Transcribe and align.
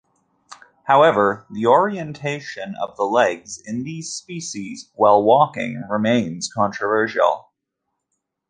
However, 0.85 1.45
the 1.51 1.67
orientation 1.67 2.73
of 2.81 2.97
the 2.97 3.03
legs 3.03 3.61
in 3.63 3.83
these 3.83 4.11
species 4.11 4.89
while 4.95 5.21
walking 5.21 5.83
remains 5.87 6.51
controversial. 6.51 7.51